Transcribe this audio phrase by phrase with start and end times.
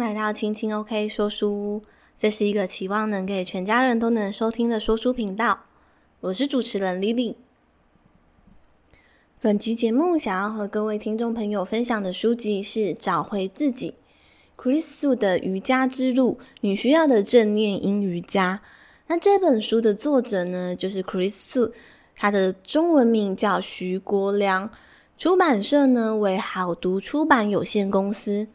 [0.00, 1.82] 来到青青 OK 说书屋，
[2.16, 5.60] 这是一个期望能给全家人都能收听的说书频道。
[6.20, 7.34] 我是主持人 Lily。
[9.42, 13.94] 本期节目想要和各位听众朋友分享的书籍是《找回自己》
[14.62, 18.62] ，Chris Su 的瑜伽之路，你需要的正念阴瑜伽。
[19.06, 21.70] 那这本书的作者呢，就是 Chris Su，
[22.16, 24.70] 他的中文名叫徐国良，
[25.18, 28.48] 出版社呢为好读出版有限公司。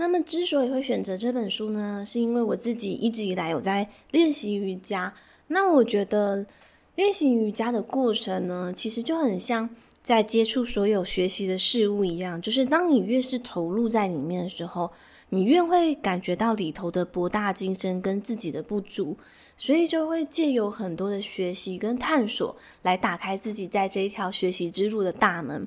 [0.00, 5.12] 那么，之所以会选择这本书呢，是因为我自己一直以来有在练习瑜伽。
[5.48, 6.46] 那我觉得
[6.94, 9.68] 练习瑜伽的过程呢，其实就很像
[10.00, 14.88] 在接触所有学习的事物一样，就是当你越是投入在里面的时候，
[15.30, 19.16] 你越会感觉到里头的博大精深跟自己的不足，
[19.56, 25.66] 所以就会借由很多的学习跟探索，来打开自己在这一条学习之路的大门。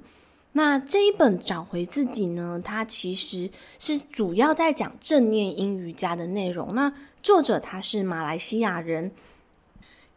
[0.54, 3.50] 那这一本找回自己呢，它其实
[3.80, 6.76] 是主要在讲正念阴瑜伽的内容。
[6.76, 6.92] 那
[7.24, 9.12] 作者他是马来西亚人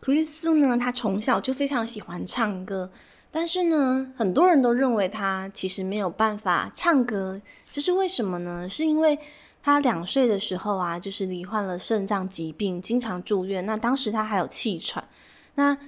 [0.03, 2.91] ，Chris Su 呢，他从小就非常喜欢唱歌，
[3.31, 8.69] 但是呢，很多人都认为他其实没有办法唱歌，这是为什么呢？
[8.69, 9.17] 是因为
[9.63, 13.65] 他两岁的时候啊，就是罹患了肾脏疾病，经常住院。
[13.65, 15.07] 那当时他还有气喘，
[15.55, 15.79] 那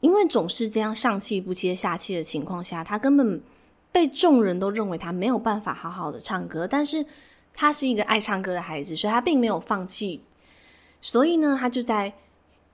[0.00, 3.40] 因为总是这样上气不接下气的情况下，他根本。
[3.94, 7.06] 被众人都认为他没有办法好好的唱歌，但是
[7.54, 10.20] 他是一个爱唱歌的孩子，所以他并没有放弃。
[11.00, 12.12] 所以呢，他就在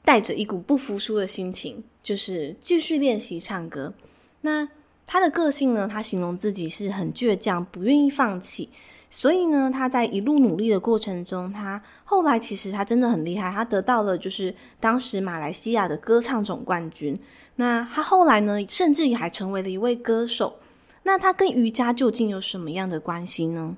[0.03, 3.93] 带着一股不服输的心情，就是继续练习唱歌。
[4.41, 4.67] 那
[5.07, 8.71] 他的个性呢，他形容自己是很倔强，不愿意放弃。
[9.11, 17.15] 所以呢，他在一路努力的过程中，他后来其实他真的很厉害，他得到了就是当时马来西亚的歌唱总冠军。
[17.57, 20.57] 那他后来呢，甚至也还成为了一位歌手。
[21.03, 23.77] 那它跟瑜伽究竟有什么样的关系呢？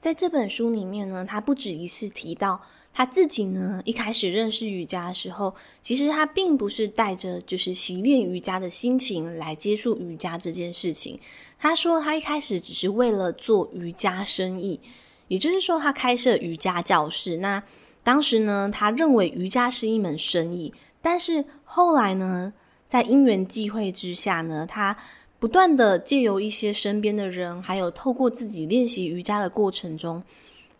[0.00, 2.60] 在这本书里面呢，他不止一次提到
[2.92, 11.20] 他自己呢，一开始认识瑜伽的时候，其实他并不是带着就是习练瑜伽的心情来接触瑜伽这件事情。
[11.56, 14.80] 他说他一开始只是为了做瑜伽生意，
[15.28, 17.36] 也就是说他开设瑜伽教室。
[17.36, 17.62] 那
[18.02, 22.52] 当时呢，他认为瑜伽是一门生意，但是后来呢，
[22.88, 24.96] 在因缘际会之下呢，他
[25.42, 30.22] 不断的借由一些身边的人，还有透过自己练习瑜伽的过程中，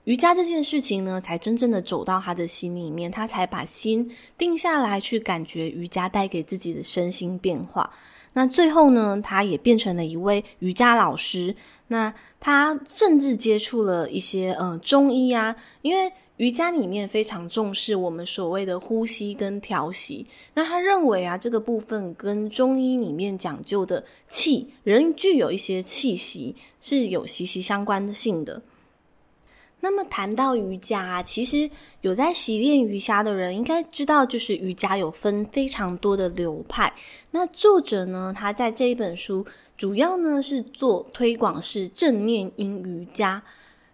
[0.05, 4.09] 瑜伽这件事情呢，才真正的走到他的心里面，他才把心
[4.39, 7.93] 定下来，去感觉瑜伽带给自己的身心变化。
[8.35, 11.57] 那最后呢，他也变成了一位瑜伽老师。
[11.89, 16.13] 那他甚至接触了一些呃中医啊，因为
[16.43, 20.27] 瑜伽里面非常重视我们所谓的呼吸跟调息。
[20.55, 28.61] 那他认为啊，这个部分跟中医里面讲究的气，人具有一些气息是有息息相关的性的。
[29.79, 31.71] 那么谈到瑜伽，其实
[32.01, 36.93] 有在习练瑜伽的人应该知道，就是瑜伽有分非常多的流派。
[37.31, 43.41] 那作者呢，他在这一本书主要呢是做推广是正念音瑜伽。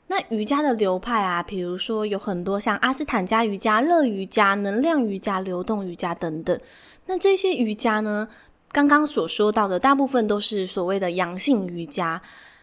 [0.09, 6.61] 那瑜伽的流派啊，比如说有很多像阿斯坦加瑜伽、乐瑜伽、能量瑜伽、流动瑜伽等等。
[7.07, 8.29] 那这些瑜伽呢，
[8.73, 12.21] 刚刚所说到的大部分都是所谓的阳性瑜伽。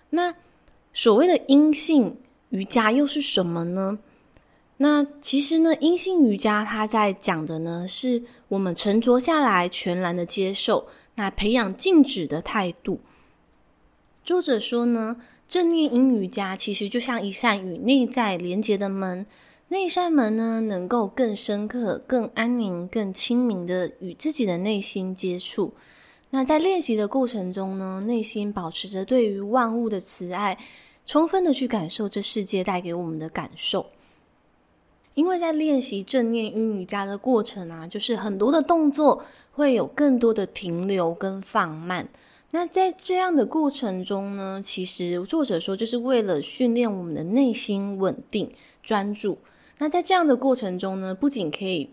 [0.09, 0.33] 那
[0.93, 2.17] 所谓的阴性。
[2.49, 3.99] 瑜伽又是什么呢？
[4.77, 13.01] 那其实呢，阴性瑜伽它在讲的呢，是我们沉着下来，全然的接受，那培养静止的态度。
[14.23, 15.17] 作者说呢，
[15.47, 19.25] 正念阴瑜伽其实就像一扇与内在连接的门，
[19.67, 25.73] 那扇门呢，能够更深刻、更安宁、更清明的与自己的内心接触。
[26.31, 30.57] 那在练习的过程中呢，内心保持着对于万物的慈爱。
[31.07, 33.85] 充分的去感受这世界带给我们的感受，
[35.13, 42.09] 因为在练习正念阴瑜伽的过程啊，就是很多的动作会有更多的停留跟放慢。
[42.55, 48.49] 那在这样的过程中呢，其实作者说就是为了训练我们的内心稳定
[48.81, 49.37] 专注。
[49.77, 51.89] 那在这样的过程中呢，不仅可以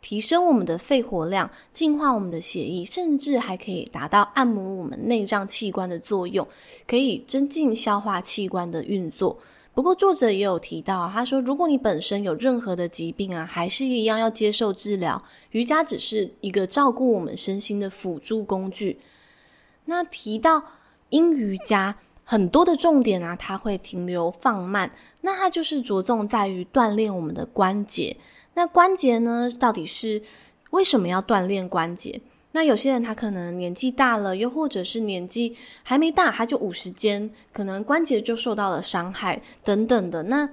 [0.00, 6.44] 提升我们的肺活量，净化我们的血液，甚至还可以达到按摩我们内脏器官的作用，
[6.88, 9.38] 可以增进消化器官的运作。
[9.72, 15.22] 不过，作者也有提到，他说，如果你本身有任何的疾病啊，还是一样要接受治疗。
[15.52, 18.98] 瑜伽只是一个照顾我们身心的辅助工具。
[19.86, 20.62] 那提到
[21.08, 24.90] 阴瑜伽，很多的重点啊，它会停留放慢，
[25.22, 28.16] 那它就是着重在于锻炼我们的关节。
[28.54, 30.22] 那关节呢，到底是
[30.70, 32.20] 为什么要锻炼关节？
[32.52, 40.24] 那有些人他可能年纪大了，又或者是年纪还没大，他就五十肩，可能关节就受到了伤害等等的。
[40.24, 40.48] 那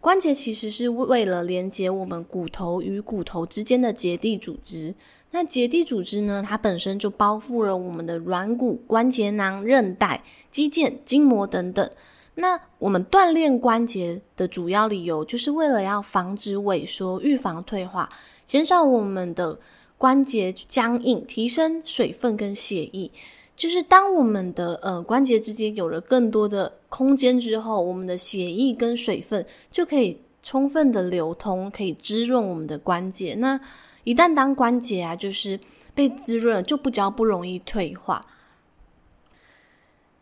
[0.00, 4.94] 关节其实是为了连接我们骨头与骨头之间的结缔组织。
[5.30, 11.90] 那结缔组织呢，它本身就包覆了我们的软骨、关节囊、韧带、肌腱、筋膜等等。
[12.34, 18.10] 那我们锻炼关节的主要理由，就是为了要防止萎缩、预防退化、
[18.44, 19.58] 减少我们的。
[20.00, 23.10] 关节僵硬，提升水分跟血液，
[23.54, 33.34] 就是当我们的呃关节之间有了更多的空间之后，我们的血液跟水分就可以充分的流通，可以滋润我们的关节。
[33.34, 33.60] 那
[34.04, 35.58] 一旦当关节啊，就是
[35.94, 38.26] 被滋润了，就比较不容易退化。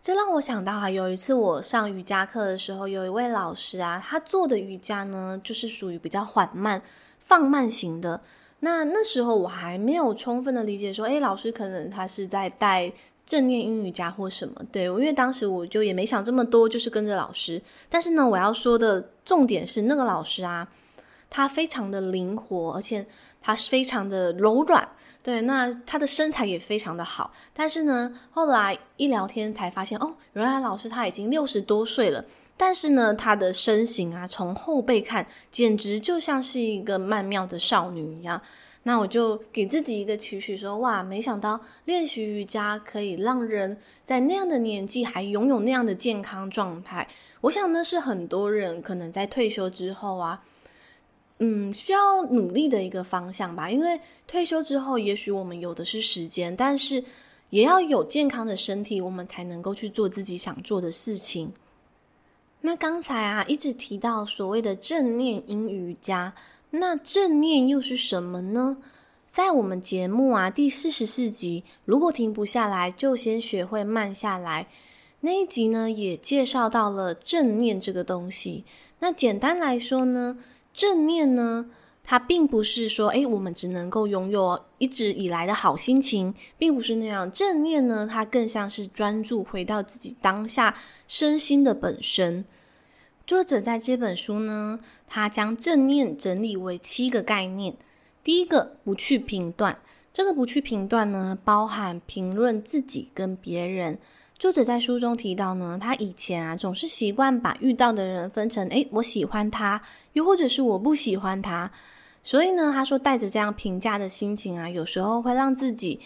[0.01, 6.83] 这让我想到啊，有一次我上瑜伽课的时候，有一位老师啊，他做的瑜伽呢，就是属于比较缓慢、
[7.19, 8.21] 放慢型的。
[8.61, 12.93] 那那时候我还没有充分的理解说，诶，老师可能他是在带
[13.27, 17.61] 正念阴瑜伽或什么，对，因为当时我就也没想这么多，就是跟着老师。
[17.89, 20.69] 但是呢，我要说的重点是那个老师啊，
[21.29, 23.07] 他非常的灵活，而且
[23.49, 24.87] 他是非常的柔软，
[25.23, 27.33] 对，那他的身材也非常的好。
[27.55, 32.23] 但是呢，后来一聊天才发现，哦，原来老师他已经六十多岁了。
[32.59, 38.39] 但是呢，她的身形啊，从后背看，简直就像是一个曼妙的少女一样。
[38.83, 47.09] 那我就给自己一个期许，说：哇，没想到练习瑜伽可以让人在那样的年纪还拥有那样的健康状态。
[47.41, 50.43] 我想呢，是很多人可能在退休之后啊，
[51.39, 53.71] 嗯，需要努力的一个方向吧。
[53.71, 57.03] 因为退休之后，也许我们有的是时间，但是
[57.51, 61.53] 也要有健康的身体，我们才能够去做自己想做的事情。
[62.61, 66.35] 那刚才啊，一直提到所谓的正念阴瑜伽，
[66.71, 68.79] 那正念又是什么呢？
[69.31, 74.67] 在我们节目啊第四十四集，如果停不下来，就先学会慢下来。
[75.21, 78.65] 那一集呢，也介绍到了正念这个东西。
[78.99, 80.39] 那简单来说呢，
[80.79, 81.67] 正念呢，
[82.05, 87.29] 它并不是说，诶，我们只能够拥有一直以来的好心情，并不是那样。
[87.33, 90.77] 正念呢，它更像是专注回到自己当下
[91.09, 92.45] 身心的本身。
[93.27, 94.79] 作者在这本书呢，
[95.09, 97.77] 他将正念整理为七个概念。
[98.23, 99.81] 第一个，不去评断。
[100.13, 103.99] 这个不去评断呢，包含评论自己跟别人。
[104.39, 109.83] 作者在书中提到呢，他以前啊，总是习惯把遇到的人分成，诶，我喜欢他，
[110.13, 111.69] 又或者是我不喜欢他。
[112.23, 115.99] 所以呢，他说带着这样评价的心情啊，有时候会让自己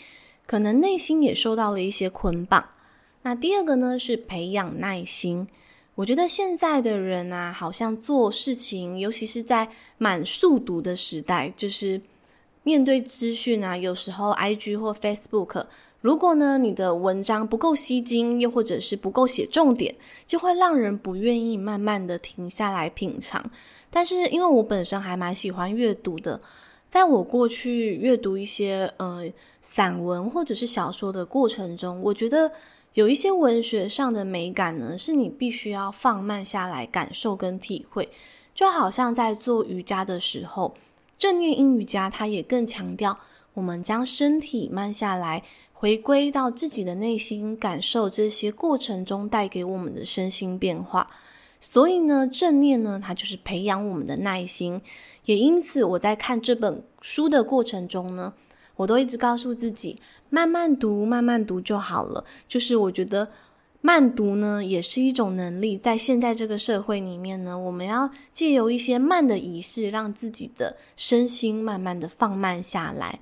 [0.47, 2.67] 可能内心也受到了一些捆绑。
[3.21, 5.47] 那第二个呢，是培养耐心。
[5.95, 9.69] 我觉得现在的人啊，好像做事情，尤其是在
[9.99, 12.01] 满速读的时代，就是
[12.63, 15.67] 面对资讯啊，有时候 IG 或 Facebook，
[16.03, 19.95] 如果呢你的文章不够吸睛，又或者是不够写重点，
[20.27, 23.51] 就会让人不愿意慢慢的停下来品尝。
[23.89, 26.39] 但是因为我本身还蛮喜欢阅读的，
[26.91, 29.25] 在我过去阅读一些呃
[29.63, 32.53] 散文或者是小说的过程中，我觉得。
[32.95, 38.07] 有一些文学上的美感呢，是你必须要放慢下来感受跟体会。
[38.55, 40.75] 就好像在做瑜伽的时候，
[41.19, 43.17] 正念阴瑜伽，它也更强调
[43.55, 45.43] 我们将身体慢下来，
[45.83, 51.11] 回归到自己的内心，感受这些过程中带给我们的身心变化。
[51.61, 54.81] 所以呢，正念呢，它就是培养我们的耐心。
[55.25, 58.33] 也因此，我在看这本书的过程中呢，
[58.77, 59.99] 我都一直告诉自己，
[60.31, 62.25] 慢慢读，慢慢读就好了。
[62.47, 63.29] 就是我觉得
[63.81, 65.77] 慢读呢，也是一种能力。
[65.77, 73.19] 在现在这个社会里面呢，我们要借由一些慢的仪式，让自己的身心慢慢的放慢下来。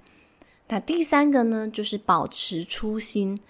[0.73, 3.41] 那第三个呢，就是保持初心。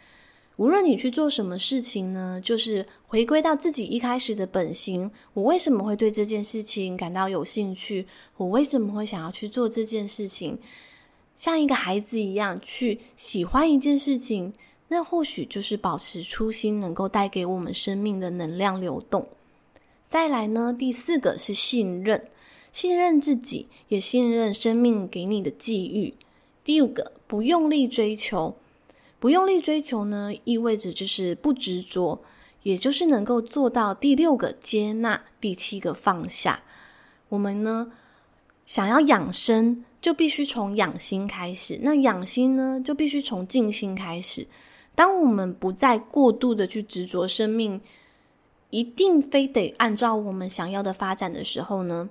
[0.57, 5.11] 无论你去做什么事情呢，就是回归到自己一开始的本心。
[5.35, 8.07] 我为什么会对这件事情感到有兴趣？
[8.39, 10.59] 我为什么会想要去做这件事情？
[11.37, 14.55] 像一个孩子一样去喜欢一件事情，
[14.89, 19.29] 那或许就是保持初心，能够带给我们生命的能量流动。
[20.09, 22.29] 再来呢，第四个是信任，
[22.73, 26.15] 信任自己，也信任生命给你的际遇。
[26.63, 28.57] 第五个，不用力追求，
[29.19, 32.21] 不用力追求呢，意味着就是不执着，
[32.63, 36.63] 也就是能够做到第六个接纳，第七个放下。
[37.31, 37.93] 我们呢，
[38.65, 39.85] 想要养生。
[40.01, 44.47] 就必须从养心开始，那养心呢，就必须从静心开始。
[44.95, 47.79] 当我们不再过度的去执着生命，
[48.71, 52.09] 一定非得按照我们想要的发展的时候呢，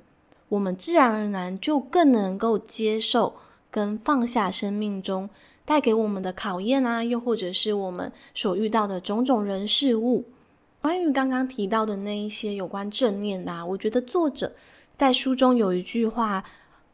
[0.49, 3.37] 我们自然而然就更能够接受
[3.71, 5.29] 跟放下生命中
[5.65, 10.25] 带给我们的考验啊，又或者是我们所遇到的种种人事物。
[10.81, 14.51] 关于刚刚提到的那一些有关正念啊，我觉得作者
[14.95, 16.43] 在书中有一句话，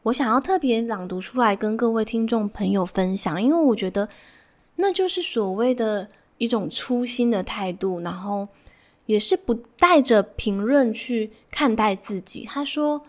[0.02, 4.08] 我想要特别朗读出来跟各位听众朋友分享，因为我觉得
[4.74, 8.46] 那就是所谓的一种初心的态度，然后
[9.06, 12.44] 也是不带着评论去看待自己。
[12.44, 13.00] 他说，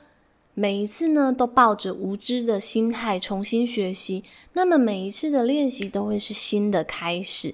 [0.60, 4.24] 每一次呢，都抱着无知的心态重新学习，
[4.54, 7.54] 那么每一次的练习都会是新的开始。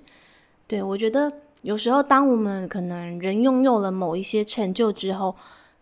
[0.66, 1.30] 对，我觉得。
[1.64, 5.36] 有时候，当我们可能人拥有了某一些成就之后，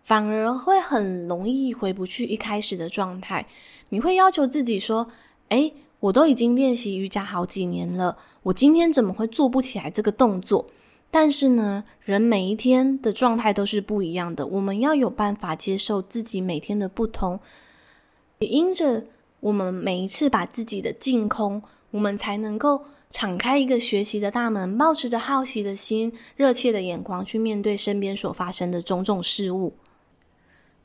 [0.04, 3.46] 反而会很容易回不去一开始的状态。
[3.90, 5.08] 你会要求自己说
[5.50, 10.66] ：“诶，我都已经练习瑜伽好几年了，我今天怎么会做不起来这个动作？”
[11.12, 17.40] 但是呢，人每一天的状态都是不一样的，我们要有办法接受自己每天的不同，
[18.40, 19.06] 也因着
[19.42, 22.86] 我们每一次把自己的净空，我们才能够。
[23.14, 29.74] 敞开一个学习的大门，抱持着好奇的心、热切的眼光去面对身边所发生的种种事物。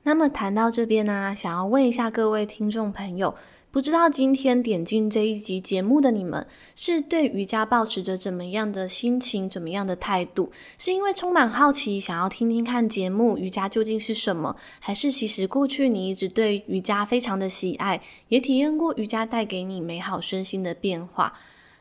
[0.02, 3.32] 那么谈到这边呢、想要问一下各位听众朋友，
[3.76, 10.50] 不知道今天点进这一集节目的你们，是对瑜伽保持着怎么样的心情、怎么样的态度？
[10.78, 21.38] 是因为充满好奇，想要听听看节目瑜伽究竟是什么，还是其实过去你一直对瑜伽非常的喜爱，也体验过瑜伽带给你美好身心的变化？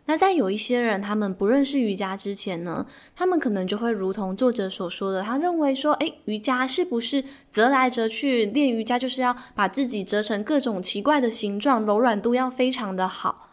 [0.08, 2.86] 那在有一些人，他们不认识瑜伽之前呢，
[3.16, 13.50] 他们可能就会如同作者所说的，他认为说，诶，瑜伽是不是折来折去练瑜伽，就是要把自己折成各种奇怪的形状，柔软度要非常的好。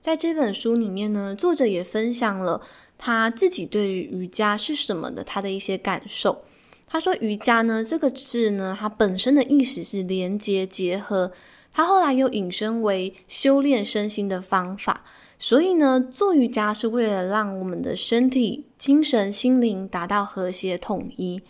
[0.00, 2.60] 在这本书里面呢，作者也分享了
[2.98, 6.42] 他自己对于瑜伽是什么的他的一些感受。
[6.88, 11.30] 他说，瑜伽呢这个字呢，它本身的意思是连接结合，
[11.72, 15.04] 他后来又引申为修炼身心的方法。
[15.38, 21.42] 所以呢，做瑜伽是为了让我们的身体、精神、心灵达到和谐统一。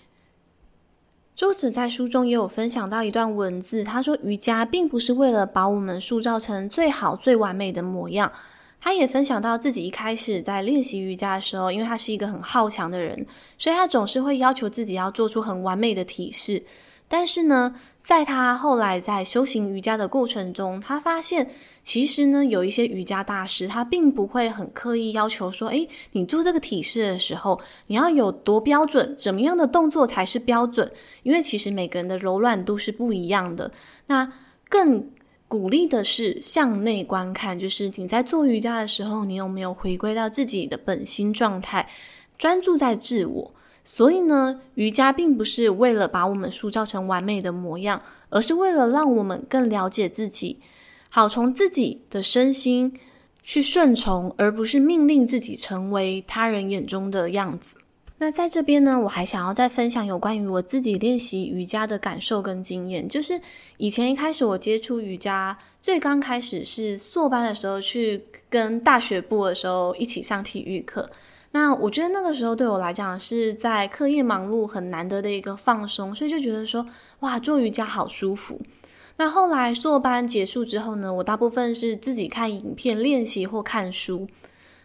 [1.35, 8.33] 作者在书中也有分享到一段文字，他说：“瑜伽并不是为了把我们塑造成最好、最完美的模样。”
[8.81, 13.26] 他也分享到自己一开始在练习瑜伽的时候，因为他是一个很好强的人，
[13.59, 16.62] 所以他总是会要求自己要做出很完美的体式。
[17.09, 17.75] 但是呢，
[18.06, 21.50] 在他后来在修行瑜伽的过程中，他发现
[21.82, 30.88] 其实呢，有一些瑜伽大师，他并不会很刻意要求说，诶，你做这个体式的时候，你要有多标准，怎么样的动作才是标准？
[31.25, 33.72] 因为其实每个人的柔软度是不一样的。
[34.06, 34.32] 那
[34.68, 35.10] 更
[35.48, 41.90] 鼓励的是向内观看，就是你在做瑜伽的时候，你有没有回归到自己的本心状态，
[42.38, 43.52] 专注在自我。
[43.88, 50.59] 所以呢，瑜伽并不是为了把我们塑造成完美的模样，而是为了让我们更了解自己，
[51.09, 52.99] 好从自己的身心
[53.40, 57.76] 去顺从，而不是命令自己成为他人眼中的样子。
[58.19, 63.40] 那在这边呢，我还想要再分享有关于我自己练习瑜伽的感受跟经验，就是
[63.76, 71.09] 以前一开始我接触瑜伽，最刚开始是硕班的时候，去跟大学部的时候一起上体育课。
[71.58, 76.84] 那我觉得那个时候对我来讲是在课业忙碌很难得的一个放松，所以就觉得说，
[77.20, 78.60] 哇，做瑜伽好舒服。
[79.16, 84.28] 那后来硕班结束之后呢，我大部分是自己看影片练习或看书。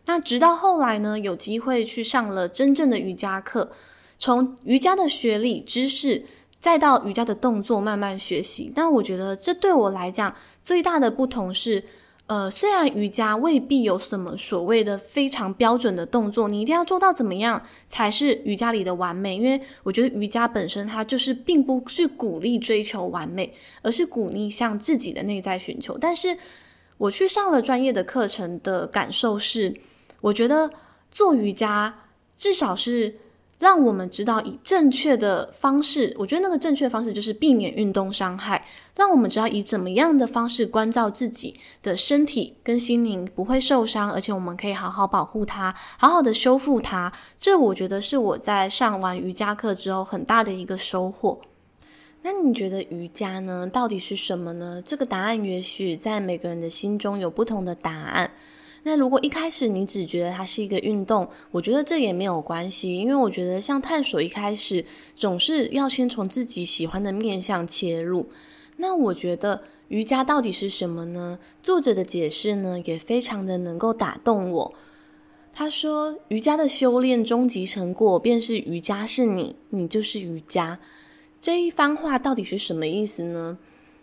[0.05, 3.69] 那直到后来呢，有机会去上了真正的瑜伽课，
[4.17, 6.23] 从瑜伽的学理知识，
[6.57, 8.71] 再到瑜伽的动作慢慢学习。
[8.73, 11.83] 但我觉得这对我来讲最大的不同是。
[12.31, 19.35] 呃，虽然瑜伽未必有什么所谓的非常标准的动作，你一定要做到怎么样才是瑜伽里的完美？
[19.35, 25.97] 因为我觉得瑜伽本身它就是并不是鼓励追求完美，而是鼓励向自己的内在寻求。
[25.97, 26.38] 但是
[26.97, 29.75] 我去上了专业的课程的感受是，
[30.21, 30.71] 我觉得
[31.11, 31.93] 做瑜伽
[32.38, 33.13] 至少是。
[33.62, 38.65] 让我们知道以正确的方式，我觉得那个正确的方式就是避免运动伤害。
[38.96, 47.13] 让我们知道以怎么样的方式关照自己的身体跟心灵不会受伤，而且我们可以好好保护它，好好的修复它。
[47.38, 51.39] 这我觉得是我在上完瑜伽课之后很大的一个收获。
[52.24, 54.82] 那你觉得瑜伽呢，到底是什么呢？
[54.84, 58.32] 这个答案也许在每个人的心中有不同的答案。
[58.83, 64.83] 那如果一开始你只觉得它是一个运动，我觉得这也没有关系，因为我觉得像探索一开始
[65.15, 68.27] 总是要先从自己喜欢的面向切入。
[68.77, 71.38] 那我觉得瑜伽到底是什么呢？
[71.61, 74.73] 作者的解释呢也非常的能够打动我。
[75.53, 80.79] 他说，瑜伽的修炼终极成果便是瑜伽是你，你就是瑜伽。
[81.39, 83.57] 这一番话到底是什么意思呢？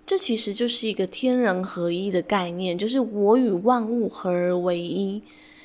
[0.08, 5.22] 这其实就是一个天人合一的概念，就是我与万物合而为一。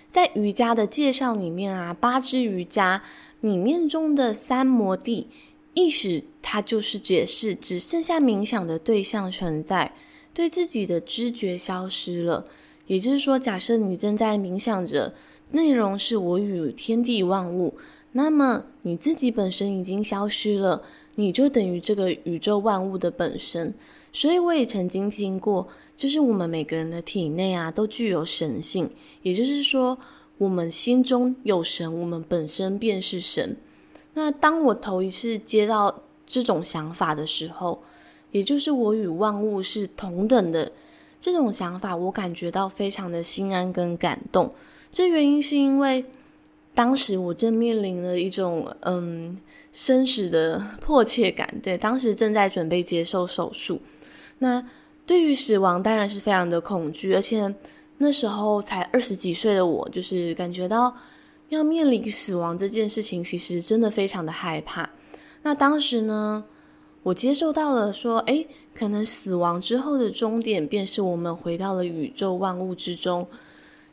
[0.10, 3.02] 在瑜伽的介绍里面啊，八支瑜伽
[3.40, 5.30] 里面中的三摩地，
[5.76, 9.94] 意识它就是解释只剩下冥想的对象存在，
[10.34, 12.46] 对自己的知觉消失了。
[12.88, 15.14] 也就是说，假设你正在冥想着，
[15.52, 17.76] 内容是我与天地万物，
[18.12, 20.84] 那么你自己本身已经消失了，
[21.16, 23.74] 你就等于这个宇宙万物的本身。
[24.13, 28.88] 所以我也曾经听过，就是我们每个人的体内啊，都具有神性。
[29.24, 29.98] 也就是说，
[30.38, 33.58] 我们心中有神，我们本身便是神。
[34.13, 37.82] 那当我头一次接到这种想法的时候，
[38.32, 40.72] 也就是我与万物是同等的
[41.20, 44.53] 这种想法，我感觉到非常的心安跟感动。
[44.91, 46.05] 这原因是因为
[46.75, 49.39] 当时我正面临了一种嗯
[49.72, 53.82] 生死的迫切感，对，当时正在准备接受手术。
[54.44, 54.62] 那
[55.06, 57.56] 对于死亡当然是非常的恐惧，而且
[57.98, 60.94] 那时候才二十几岁的我，就是感觉到
[61.48, 64.90] 要面临死亡这件事情，其实真的非常的害怕。
[65.44, 66.44] 那当时呢，
[67.04, 68.46] 我接受到了说，诶，
[68.76, 73.26] 可能死亡之后的终点便是我们回到了宇宙万物之中，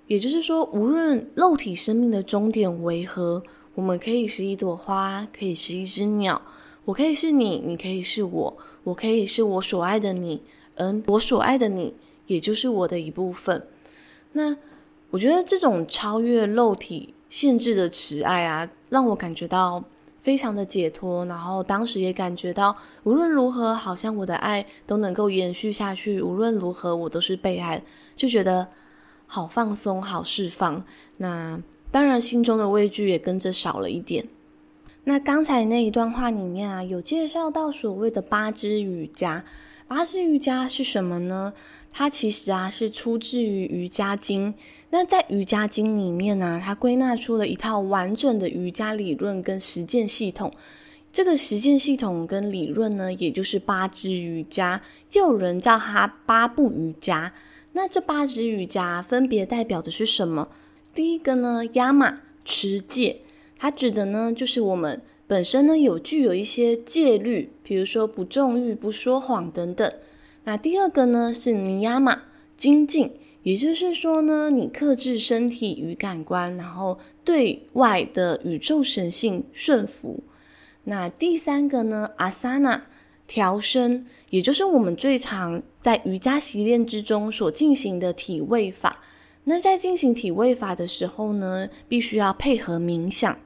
[0.09, 3.41] 也就是说，无论肉体生命的终点为何，
[3.77, 6.43] 我们可以是一朵花，可以是一只鸟，
[6.87, 8.57] 我可以是你，你可以是我。
[8.85, 10.43] 我可以是我所爱的你，
[10.77, 11.95] 而我所爱的你，
[12.27, 13.67] 也就是我的一部分。
[14.33, 14.57] 那
[15.11, 19.83] 我觉得这种超越肉体限制的慈爱啊，让我感觉到
[20.21, 21.25] 非常的解脱。
[21.27, 26.23] 然后当时也感觉到，无论如何，好像我的爱都能够延续下去。
[26.23, 27.83] 无论如何，我都是被爱，
[28.15, 28.69] 就觉得
[29.27, 30.85] 好放松，好释放。
[31.19, 31.61] 那
[31.91, 34.27] 当然，心中的畏惧也跟着少了一点。
[35.11, 39.45] 那刚才那一段话里面啊，有介绍到所谓的八支瑜伽。
[39.89, 41.53] 八支瑜伽是什么呢？
[41.93, 44.55] 它其实啊是出自于《瑜伽经》。
[44.91, 50.53] 那在《瑜伽经》里面呢、它归纳出了一套完整的瑜伽理论跟实践系统。
[51.11, 54.81] 这个实践系统跟理论呢，也就是八支瑜伽，
[55.15, 57.33] 又有人叫它八步瑜伽。
[57.73, 60.47] 那这八支瑜伽分别代表的是什么？
[60.95, 63.23] 第一个呢，亚玛持戒。
[63.63, 69.93] 它指的呢，就是我们本身呢有具有一些戒律，比如说不纵欲、不说谎等等。
[70.45, 72.23] 那第二个呢是尼亚玛
[72.57, 80.25] 精进，也就是说呢，你克制身体与感官，然后对外的宇宙神性顺服。
[80.85, 82.83] 那第三个呢，阿萨那
[83.27, 89.01] 调身，也就是我们最常在瑜伽习练之中所进行的体位法。
[89.45, 93.39] 那在进行体位法的时候呢，必须要配合冥想。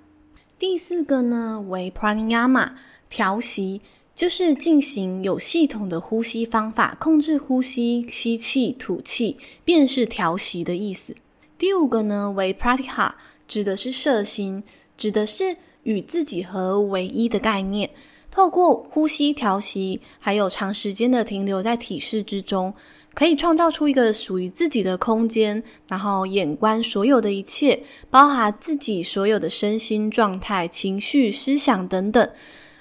[0.66, 2.70] 第四个呢为 Pranayama
[3.10, 3.82] 调息，
[4.16, 11.14] 就是进行有系统的呼吸方法，控制呼吸，吸气、吐气，便是调息的意思。
[11.58, 13.12] 第五个呢为 pratyah，
[13.46, 14.64] 指的是摄心，
[14.96, 17.90] 指的是与自己合为一的概念，
[18.30, 22.72] 透过呼吸调息，还有长时间的停留在体式之中。
[23.14, 32.28] 可以创造出一个属于自己的空间，然后眼观所有的一切，包含自己所有的身心状态、情绪、思想等等，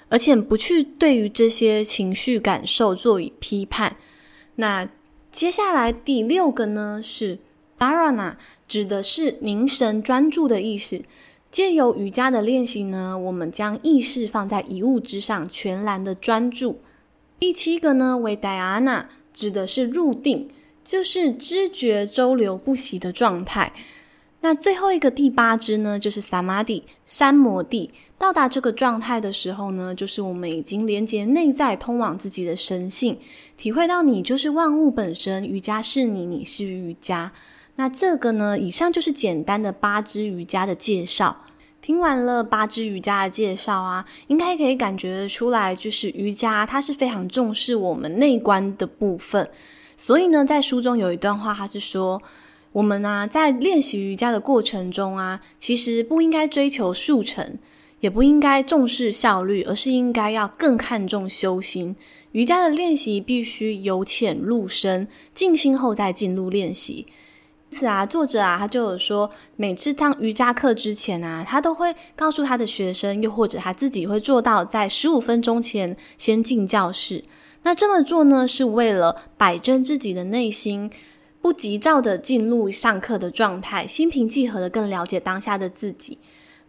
[0.08, 3.96] 而且不去对于这些情绪感受做以批判。
[4.56, 4.88] 那
[5.30, 7.38] 接下来第六个呢是
[7.78, 8.34] Dharana，
[8.66, 11.02] 指的是凝神专注的意思。
[11.52, 16.80] 借由瑜伽的练习呢，我们将意识放在一物之上，全然的专注。
[17.38, 19.04] 第七个呢为 Dhyana。
[19.34, 20.48] 指的是入定，
[20.82, 23.72] 就是知觉周流不息的状态。
[24.40, 27.90] 那最后一个第八支呢，就是 Samadhi 三摩地。
[28.16, 33.18] 到达这个状态的时候呢，就是我们已经连接内在，通往自己的神性，
[33.56, 37.32] 体会到你就是万物本身，瑜伽是你，你是瑜伽。
[37.76, 41.44] 那这个呢，以上就是简单的八支瑜伽的介绍。
[41.84, 49.46] 听完了八支瑜伽的介绍啊，应该可以感觉出来，就是瑜伽它是非常重视我们内观的部分。
[49.94, 52.22] 所以呢，在书中有一段话，它是说，
[52.72, 57.58] 我们啊在练习瑜伽的过程中啊，其实不应该追求速成，
[58.00, 61.94] 也不应该重视效率，而是应该要更看重修心。
[62.32, 67.06] 瑜伽的练习必须由浅入深，静心后再进入练习。
[67.74, 77.24] 此啊，作者啊，他就有说，每次上瑜伽课之前啊，他都会告诉他的学生，又或者他自己会做到，在十五分钟前先进教室。
[77.64, 80.88] 那这么做呢，是为了摆正自己的内心，
[81.42, 86.18] 不急躁的进入上课的状态，心平气和的更了解当下的自己。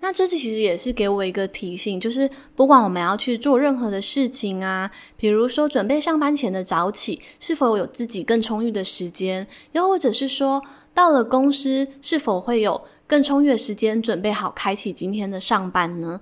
[0.06, 10.62] 那这其实也是给我一个提醒，就是不管我们要去做任何的事情啊，比如说准备上班前的早起，是否有自己更充裕的时间，又或者是说
[10.94, 16.22] 到了公司，是否会有更充裕的时间准备好开启今天的上班呢？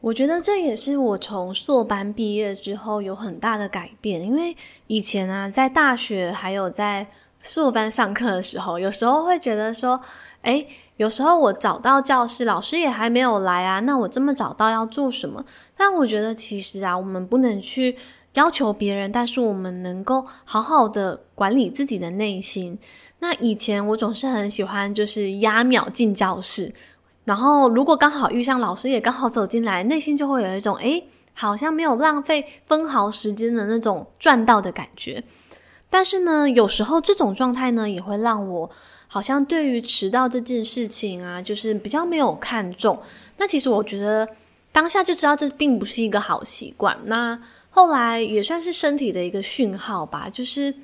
[0.00, 7.06] 我觉得这也是我从硕班毕业之后有很大的改变，因为以前啊，在大学还有在
[7.42, 10.00] 硕班上课的时候，有时候会觉得说，
[10.42, 10.66] 诶，
[10.98, 15.44] 有时候我找到教室，老师也还没有来啊，那我这么早到要做什么？
[15.76, 17.96] 但我觉得其实啊，我们不能去
[18.34, 22.76] 要求别人，但是我们能够好好的管理自己的内心。
[23.20, 26.74] 那以前我总是很喜欢就是压秒进教室。
[27.24, 35.22] 然后，如果刚好遇上老师也刚好走进来，内心就会有一种诶，好像没有浪费分毫时间的那种赚到的感觉。
[35.90, 38.70] 但是呢，有时候这种状态呢，也会让我
[39.08, 43.00] 好像对于迟到这件事情啊，就是比较没有看重。
[43.38, 44.28] 那其实我觉得
[44.70, 46.96] 当下就知道这并不是一个好习惯。
[47.06, 47.40] 那
[47.70, 50.74] 后来也算是身体的一个讯号吧，就是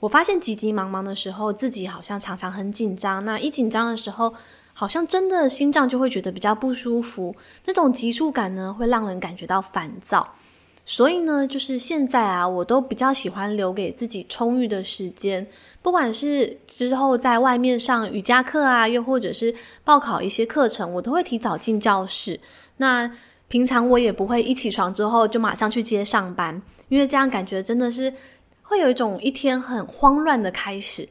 [0.00, 3.24] 我发现急急忙忙的时候，自己好像常常很紧张。
[3.24, 4.34] 那一紧张的时候，
[4.74, 10.34] 好像真的心脏就会觉得比较不舒服，那种急促感呢，会让人感觉到烦躁。
[10.90, 15.46] 所以呢，就是现在啊，我都比较喜欢留给自己充裕的时间，
[15.82, 22.40] 不管是之后在外面上瑜伽课啊，又或者是报考一些课程，我都会提早进教室。
[22.78, 23.10] 那
[23.48, 28.10] 平常我也不会一起床之后就马上去接上班，因为这样感觉真的是
[28.62, 31.06] 会有一种一天很慌乱的开始。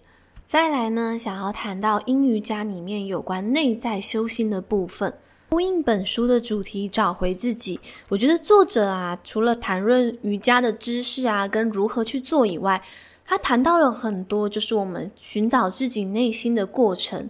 [0.48, 5.14] 再来呢，想要谈到英瑜伽里面有关内在修心的部分，
[5.50, 7.80] 呼应本书的主题，找回自己。
[8.10, 12.82] 我觉得作者啊，除了谈论瑜伽的知识啊，跟如何去做以外，
[13.26, 17.30] 他谈到了很多，就是我们寻找自己内心的过程。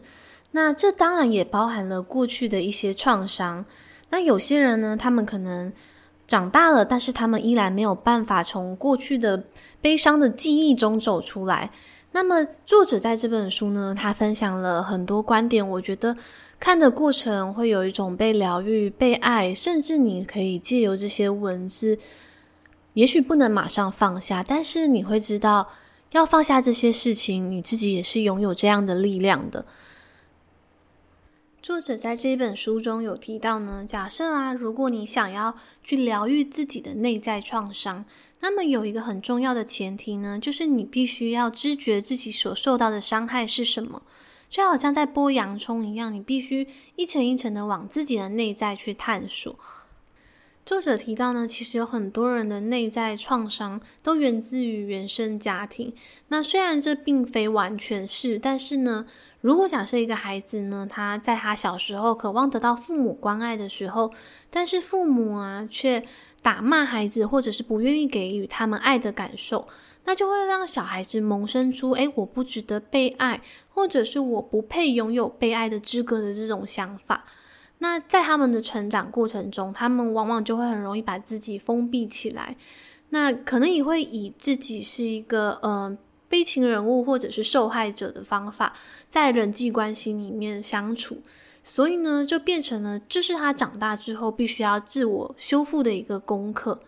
[0.52, 3.64] 那这当然也包含了过去的一些创伤。
[4.10, 5.72] 那有些人呢，他们可能
[6.26, 9.44] 长大了，但是他们依然没有办法从过去的
[9.80, 11.70] 悲伤的记忆中走出来。
[12.14, 15.68] 那么，作者在这本书呢，他分享了很多观点。
[15.70, 16.16] 我觉得
[16.60, 22.00] 看的过程会有一种被疗愈、被爱，甚至你可以借由这些文字，
[22.94, 25.70] 也许不能马上放下，但是你会知道，
[26.12, 29.66] 要放下这些事情，你自己也是拥有这样的力量的。
[31.62, 38.06] 作者在这本书中有提到呢，假设啊，如果你想要去疗愈自己的内在创伤。
[38.40, 44.04] 那么有一个很重要的前提呢，就是你必须要知觉自己所受到的伤害是什么，
[44.50, 49.58] 就好像在剥洋葱一样，你必须一层一层的往自己的内在去探索。
[50.66, 55.94] 作者提到呢，其实有很多人的内在创伤都源自于原生家庭。
[56.28, 59.06] 那虽然这并非完全是，但是呢，
[59.40, 64.12] 如果假设一个孩子呢，他在他小时候渴望得到父母关爱的时候，
[64.50, 66.06] 但是父母啊却
[66.42, 69.70] 打骂孩子，或者是不愿意给予他们爱的感受，
[70.04, 73.42] 那就会让小孩子萌生出“诶，我不值得被爱”
[73.78, 77.26] 或者是“我不配拥有被爱的资格”的这种想法。
[77.78, 82.58] 那在他们的成长过程中，他们往往就会很容易把自己封闭起来，
[83.10, 85.96] 那可能也会以自己是一个呃
[86.28, 88.74] 悲情人物或者是受害者的方法，
[89.08, 91.22] 在人际关系里面相处。
[91.64, 96.80] 所以呢，就变成了这是他长大之后必须要自我修复的一个功课。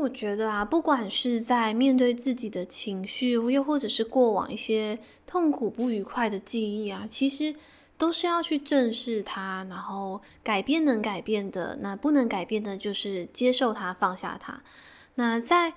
[0.00, 7.54] 我觉得啊，不管是在面对自己的情绪，又或者是过往一些痛苦不愉快的记忆啊，其实
[7.98, 14.62] 都是要去正视它，然后改变能改变的，那不能改变的，就是接受它，放下它。
[15.16, 15.74] 那在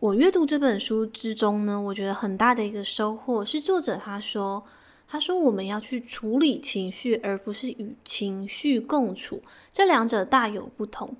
[0.00, 4.64] 我阅读这本书之中呢，我觉得很大的一个收获是作者他说。
[5.08, 11.14] 他说：“我们要去处理情绪，而不是与情绪共处，这两者大有不同。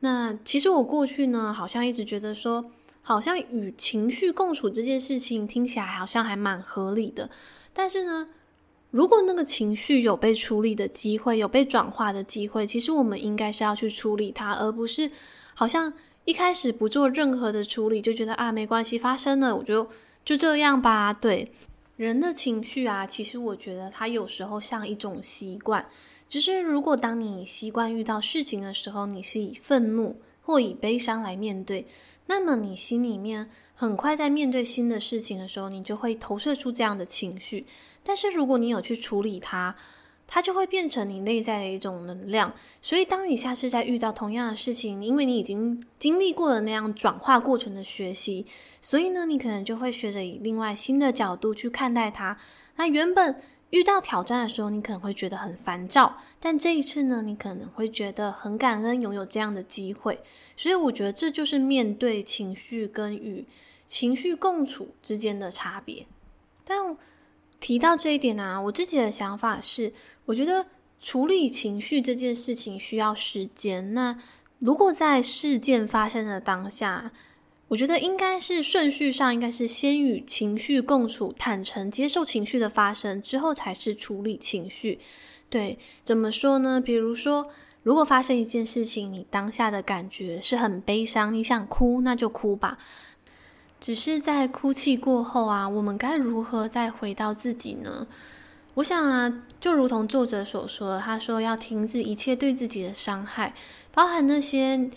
[0.00, 2.70] 那其实我过去呢，好像一直觉得说，
[3.02, 7.30] 好像与情绪共处这件事情听起来好像还蛮合理的。
[7.72, 8.28] 但是呢，
[8.90, 15.10] 如果那个情绪有被处理的机会，有被转化的机会，其实我们应该是要去处理它，而不是
[15.54, 15.92] 好像
[16.24, 19.88] 一开始不做任何的处理，就觉得啊，没关系，发生了，我就
[20.24, 21.52] 就这样吧，对。”
[21.96, 25.84] 人的情绪啊，其实我觉得它有时候像一种习惯，
[26.28, 31.86] 就是如果当你习惯遇到事情的时候，你是以愤怒或以悲伤来面对，
[32.26, 37.66] 那么你心里面很快在面对新的事情的时候，你就会投射出这样的情绪。
[38.02, 39.74] 但是如果你有去处理它，
[40.30, 48.44] 它就会变成你内在的一种能量，所以当你下次再遇到同样的事情，因为你已经经历过了那样转化过程的学习，
[48.82, 52.36] 所以呢，你可能就会学着以另外新的角度去看待它。
[52.76, 60.20] 那原本遇到挑战的时候，你可能会觉得很烦躁，但这一次呢，你可能会觉得很感恩拥有这样的机会。
[60.56, 63.46] 所以我觉得这就是面对情绪跟与
[63.86, 66.06] 情绪共处之间的差别。
[66.64, 66.96] 但
[67.60, 69.92] 提到这一点啊，我自己的想法是，
[70.26, 70.66] 我觉得
[71.00, 73.92] 处理情绪这件事情需要时间。
[73.94, 74.18] 那
[74.58, 77.12] 如果在事件发生的当下，
[77.68, 84.98] 我觉得应该是顺序上，应该是先与情绪共处，坦诚接受情绪的发生，之后才是处理情绪。
[85.50, 86.80] 对，怎么说呢？
[86.80, 87.50] 比如说，
[87.82, 92.78] 如果发生一件事情，你当下的感觉是很悲伤，你想哭，那就哭吧。
[93.78, 98.06] 只是在哭泣过后啊，我们该如何再回到自己呢？
[98.74, 103.52] 我想啊，就如同作者所说，他说要停止一切对自己的伤害，
[103.92, 104.88] 包含那些。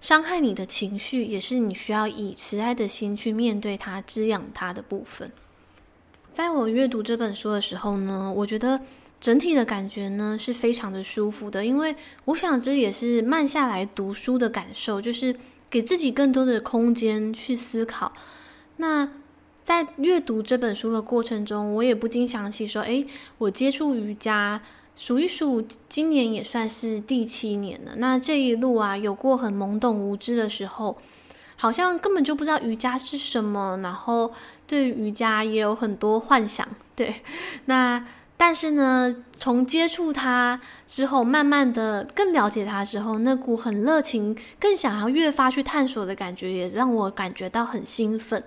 [0.00, 5.30] 伤害你的情绪，也是你需要以慈爱的心去面对它、滋养它的部分。
[6.30, 8.80] 在我阅读这本书的时候呢，我觉得
[9.20, 15.36] 整体的感觉呢是非常的舒服的，因为我想这也是慢下来读书的感受，就是
[15.68, 18.12] 给自己更多的空间去思考。
[18.76, 19.06] 那
[19.62, 24.62] 在阅读这本书的过程中，我也不禁想起说，诶，我接触瑜伽。
[25.00, 27.92] 数一数，今年也算是第七年了。
[27.96, 30.98] 那这一路啊，有过很懵懂无知的时候，
[31.56, 34.30] 好像根本就不知道瑜伽是什么，然后
[34.66, 36.68] 对瑜伽也有很多幻想。
[36.94, 37.14] 对，
[37.64, 48.44] 那但是呢，从接触它之后，慢慢的更了解它之后，那股很热情、更想要越发去探索的感觉，也让我感觉到很兴奋。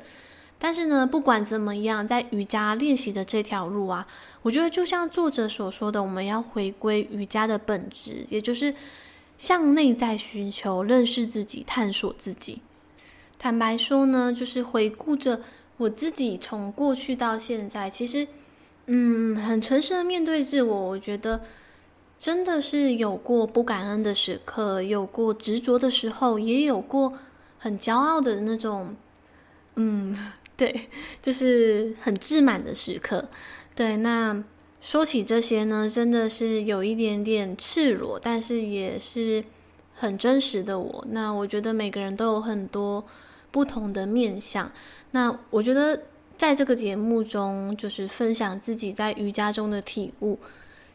[0.59, 4.07] 但是呢，不管怎么样，在瑜伽练习的这条路啊，
[4.43, 8.75] 我觉得就像作者所说的，我们要回归瑜伽的本质，也就是
[9.37, 12.61] 向内在寻求、认识自己、探索自己。
[13.39, 15.41] 坦白说呢，就是回顾着
[15.77, 18.27] 我自己从过去到现在，其实，
[18.85, 21.41] 嗯，很诚实的面对自我，我觉得
[22.19, 27.13] 真的是有过不感恩的时刻，有过执着的时候，也有过
[27.57, 28.95] 很骄傲的那种，
[29.75, 30.17] 嗯。
[30.55, 30.87] 对，
[31.19, 33.27] 就是很自满的时刻。
[33.75, 34.43] 对，那
[34.81, 39.43] 说起这些呢，真的是有一点点赤裸，但是也是
[39.93, 41.05] 很真实的我。
[41.09, 43.03] 那我觉得每个人都有很多
[43.51, 44.71] 不同的面相。
[45.11, 46.03] 那我觉得
[46.37, 50.37] 在这个节目中，就是分享自己在瑜伽中的体悟，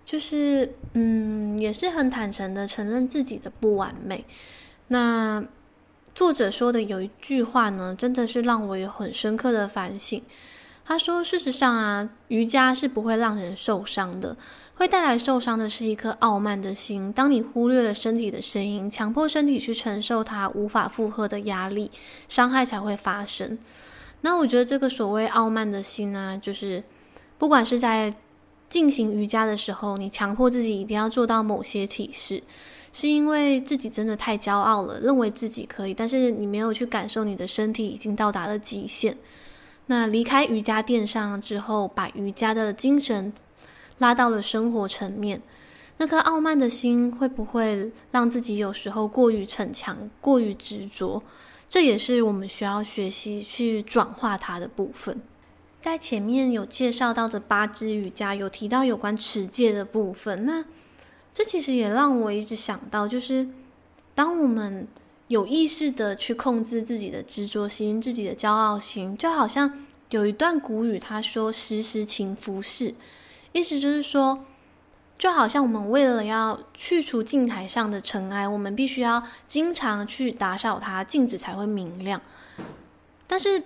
[0.04, 4.24] 就是嗯，也是很坦诚的承认自己的不完美。
[4.88, 5.44] 那。
[6.14, 10.20] 作者说的有一句话呢，真的是让我有很深刻的反省。
[10.88, 14.34] 他说：“事实上啊，瑜伽是不会让人受伤的，
[14.76, 17.12] 会带来受伤的是一颗傲慢的心。
[17.12, 21.90] 当你忽略了身体的声音，强迫身体去承受它无法负荷的压力，
[22.26, 23.58] 伤害才会发生。
[24.22, 26.82] 那我觉得这个所谓傲慢的心啊，就是
[27.36, 28.14] 不管是在
[28.70, 32.42] 进行瑜伽的时候，你强迫自己一定要做到某些体式。”
[32.90, 39.14] 是因为自己真的太骄傲了，认为自己可以，但是你没有去感受你的身体已经到达了极限。
[39.88, 43.32] 那离开瑜伽垫上之后，把瑜伽的精神
[43.98, 45.42] 拉到了生活层面，
[45.96, 51.22] 那颗傲慢的心会不会让自己有时候过于逞强、过于执着？
[51.68, 55.20] 这也是我们需要学习去转化它的部分。
[55.80, 60.64] 在前面有介绍到的八支瑜伽，有提到有关持戒的部分，那。
[61.34, 63.46] 这其实也让我一直想到，就是
[64.12, 64.88] 当我们
[65.28, 72.94] 有意识的去控制自己的执着心、自己的骄傲心，就好像有一段古语，他说“时时勤拂拭”，
[73.52, 74.44] 意思就是说，
[75.18, 82.20] 就好像我们为了要去除镜台上的尘埃，我们必须要经常去打扫它，镜子才会明亮。
[83.26, 83.62] 但是，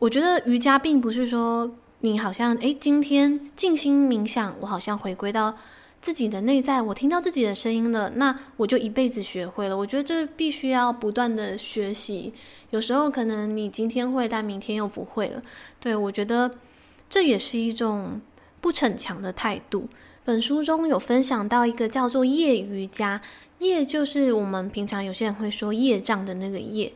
[0.00, 5.56] 我觉得瑜伽并不是说你好像诶，今天静心冥想，我好像回归到。
[6.00, 9.76] 自己的内在，我听到自己的声音了，那我就一辈子学会了。
[9.76, 12.32] 我觉得这必须要不断的学习，
[12.70, 15.42] 有时候可能你今天会，但明天又不会了。
[15.80, 16.50] 对，我觉得
[17.10, 18.20] 这也是一种
[18.60, 19.88] 不逞强的态度。
[20.24, 23.20] 本书中有分享到一个叫做业瑜伽，
[23.58, 26.92] 业就是我们平常有些人会说业障的那个业。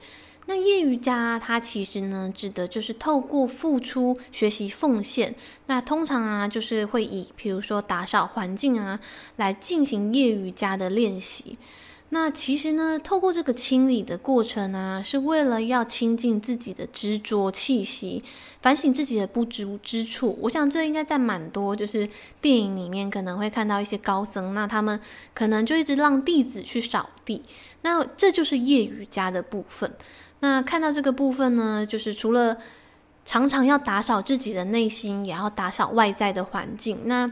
[0.47, 5.35] 那业余家，它其实呢，指的就是透过付出、学习、奉献。
[5.67, 8.99] 那通常啊，就是会以，比如说打扫环境啊，
[9.37, 11.57] 来进行业余家的练习。
[12.09, 18.23] 那其实呢，透过这个清理的过程啊，是为了要清净自己的执着气息，
[18.61, 20.37] 反省自己的不足之处。
[20.43, 22.07] 我想这应该在蛮多就是
[22.41, 25.01] 电影里面可能会看到一些高僧，那他们
[25.33, 27.43] 可能就一直让弟子去扫地。
[27.81, 29.91] 那这就是业余家的部分。
[30.43, 32.59] 那看到这个部分呢，就是除了
[33.25, 36.99] 常常要打扫自己的内心，也要打扫外在的环境。
[37.05, 37.31] 那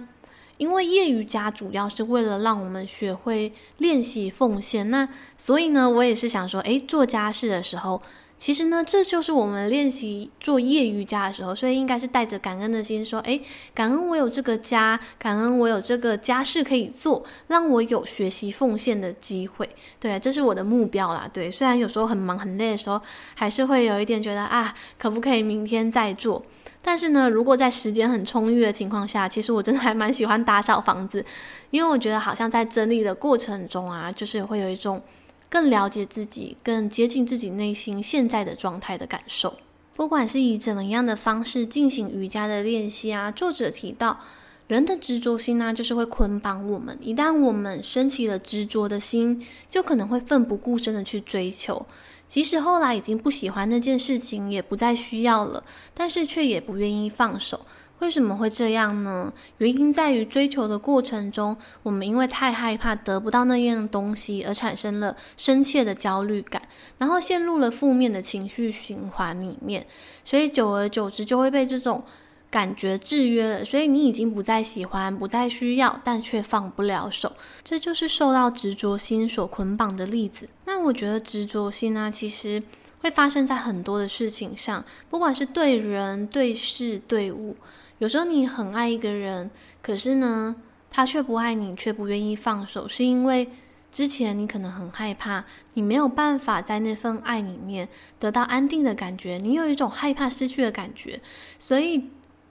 [0.59, 8.01] 因为业余家主要是为了让我们学会练习奉献，那所以呢，我也是想说，诶，做家事的时候。
[8.41, 13.39] 其实呢，这就是我们练习做夜瑜伽的时候，所以应该是带着感恩的心说：“诶，
[13.75, 19.69] 感恩我有这个家，感恩我有这个家事可以做，让我有学习奉献的机会。”
[20.01, 21.29] 对，这是我的目标啦。
[21.31, 22.99] 对，虽然有时候很忙很累的时候，
[23.35, 26.43] 还是会有一点觉得啊，可不可以明天再做？
[26.81, 31.23] 但是呢，如果在时间很充裕的情况下，其实我真的还蛮喜欢打扫房子，
[31.69, 35.03] 因为我觉得好像在整理的过程中啊，就是会有一种。
[35.51, 39.59] 更了解自己，更接近自己内心现在的状态的感受。
[39.95, 44.21] 不管是以怎么样的方式进行瑜伽的练习啊，作者提到，
[44.69, 46.97] 人的执着心呢、就是会捆绑我们。
[47.03, 51.85] 一旦我们升起了执着的心，就可能会奋不顾身的去追求，
[52.25, 57.61] 即使后来已经不喜欢那件事情，也不再需要了，但是却也不愿意放手。
[58.01, 59.33] 为什么会这样呢？
[59.59, 66.63] 原因在于追求的过程中，我们因为太害怕得不到那样东西，而产生了深切的焦虑感，
[66.99, 69.87] 然后陷入了负面的情绪循环里面，
[70.25, 72.03] 所以久而久之就会被这种
[72.51, 73.65] 感觉制约了。
[73.65, 77.31] 所以你已经不再喜欢，不再需要，但却放不了手，
[77.63, 80.49] 这就是受到执着心所捆绑的例子。
[80.65, 82.63] 那我觉得执着心呢，其实
[83.03, 87.55] 会发生在很多的事情上，不管是对人、对事、对物。
[88.01, 89.51] 有时候你很爱一个人，
[89.83, 90.57] 可是呢，
[90.91, 93.47] 他却不爱你，却不愿意放手，是因为
[93.93, 101.21] 之前你可能很害怕，你没有办法在那份爱里面得到安定的感觉，你有一种害怕失去的感觉，
[101.59, 102.05] 所以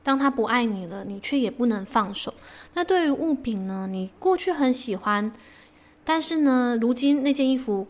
[0.04, 2.32] 当他不爱你了，你却也不能放手。
[2.76, 3.88] 那对于物品呢？
[3.90, 5.34] 你过去很喜欢，
[6.04, 7.88] 但是呢，如今那件衣服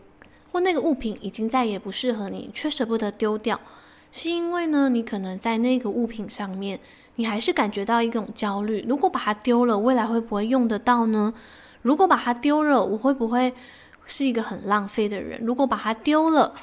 [0.54, 3.60] 或那个物品已经再也不适合你，却舍不得丢掉，
[4.14, 6.80] 是因为呢，你可能在那个物品上面。
[7.20, 8.86] 你还是感觉到一种焦虑。
[8.88, 11.34] 如果把它丢了，未来会不会用得到呢？
[11.82, 13.54] 如果把它丢了，我会不会
[14.06, 15.38] 是一个很浪费的人？
[15.42, 16.56] 如果把它丢了，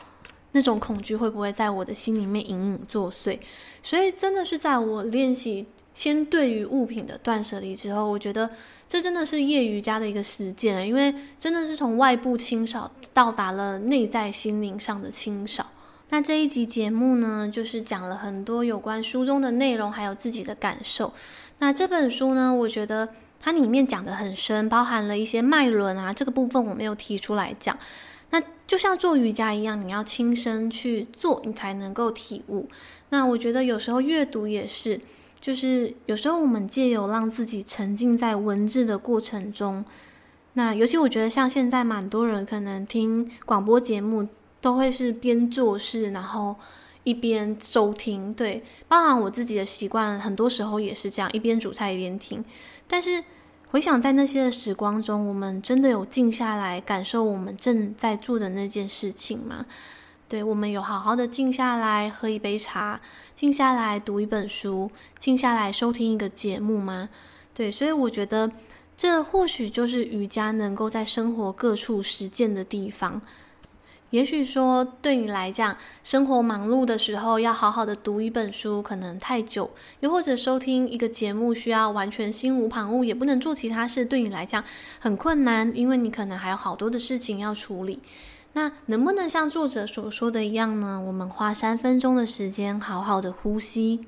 [0.52, 3.38] 那种恐惧会不会在我的心里面隐隐作祟？
[3.82, 8.48] 所以，真的是在我练习先对于物品的断舍离之后，我觉得
[8.88, 15.66] 这真的是夜瑜伽的一个实践，因为真的是从外部清扫到达了内在心灵上的清扫。
[16.08, 21.12] 那这一集节目呢，就是讲了很多有关书中的内容，还有自己的感受。
[21.58, 23.08] 那这本书呢，我觉得
[23.40, 27.76] 它里面讲得很深，包含了一些脉轮啊，这个部分我没有提出来讲。
[28.30, 32.68] 那就像做瑜伽一样，你要亲身去做，你才能够体悟。
[33.08, 35.00] 那我觉得有时候阅读也是，
[35.40, 39.84] 就是有时候我们借由让自己沉浸在文字的过程中，
[40.52, 44.28] 那尤其我觉得像现在蛮多人可能听广播节目。
[44.66, 46.56] 都会是边做事，然后
[47.04, 52.44] 一边收听，对，包含我自己的习惯，很多时候也是这样，一边煮菜一边听。
[52.88, 53.22] 但是
[53.70, 59.66] 回想在那些的时光中，我们真的有静下来感受我们正在做的那件事情吗？
[60.28, 63.00] 对，我们有好好的静下来喝一杯茶，
[63.36, 67.08] 静下来读一本书，静下来收听一个节目吗？
[67.54, 68.50] 对，所以我觉得
[68.96, 73.22] 这或许就是瑜伽能够在生活各处实践的地方。
[74.16, 79.68] 也许说，对你来讲，生活忙碌的时候，要好好的读一本书可能太久；
[80.00, 84.64] 又或者收听一个节目，需要完全心无旁骛，也不能做其他事，对你来讲
[84.98, 88.00] 很困难，因为你可能还有好多的事情要处理。
[88.54, 90.98] 那能不能像作者所说的一样呢？
[91.06, 94.00] 我们花三分钟的时间，好好的呼吸，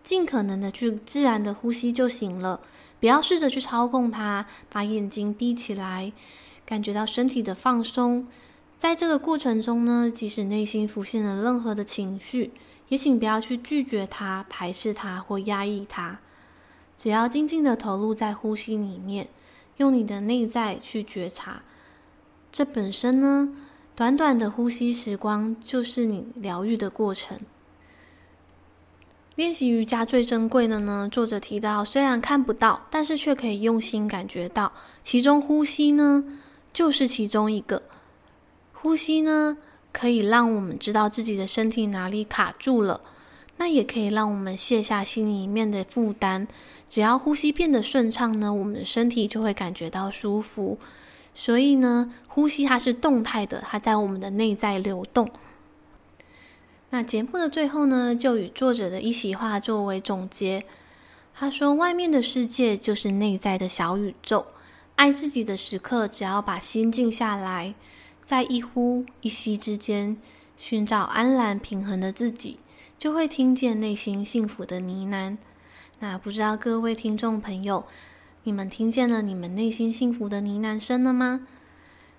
[0.00, 2.60] 尽可能的去自然的呼吸就行了，
[3.00, 6.12] 不要试着去操控它，把眼睛闭起来，
[6.64, 8.28] 感觉到身体的放松。
[8.80, 12.50] 在这个过程中呢，即使内心浮现了任何的情绪，
[12.88, 16.18] 也请不要去拒绝它、排斥它或压抑它。
[16.96, 19.28] 只要静静的投入在呼吸里面，
[19.76, 21.60] 用你的内在去觉察。
[22.50, 23.54] 这本身呢，
[23.94, 27.38] 短短的呼吸时光就是你疗愈的过程。
[29.36, 34.72] 练习瑜伽最珍贵的呢，作者提到，虽然看不到，但是却可以用心感觉到。
[35.02, 36.24] 其中呼吸呢，
[36.72, 37.82] 就是其中一个。
[38.82, 39.58] 呼吸呢，
[39.92, 43.02] 可以让我们知道自己的身体哪里卡住了，
[43.58, 46.48] 那也可以让我们卸下心里面的负担。
[46.88, 50.78] 只要呼吸变得顺畅呢，我们的身体就会感觉到舒服。
[51.34, 55.30] 所以呢，呼吸它是动态的，它在我们的内在流动。
[56.88, 60.64] 那节目的最后呢，就以作者的一席话作为总结。
[61.32, 64.46] 他说：“外面的世界就是内在的小宇宙，
[64.96, 67.74] 爱自己的时刻，只要把心静下来。”
[68.30, 70.16] 在一呼一吸之间，
[70.56, 72.60] 寻找安然平衡的自己，
[72.96, 75.36] 就会听见内心幸福的呢喃。
[75.98, 77.84] 那不知道各位听众朋友，
[78.44, 81.44] 你们听见了你们内心幸福的呢喃声了吗？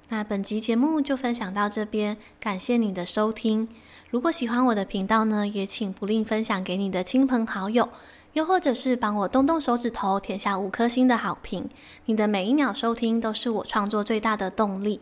[0.09, 3.69] 那本集节目就分享到这边，感谢你的收听。
[4.09, 7.87] 如果喜欢我的频道呢，也请不吝分享给你的亲朋好友，
[8.33, 11.69] 又或者是帮我动动手指头，填下五颗星的好评。
[12.03, 14.99] 你的每一秒收听都是我创作最大的动力。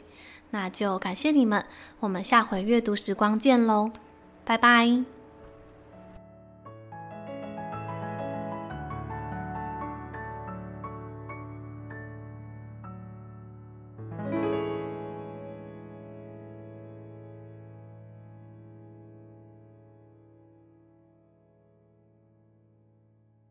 [0.51, 1.63] 那就感谢你们，
[1.99, 3.91] 我们下回阅读时光见喽，
[4.43, 5.18] 拜拜。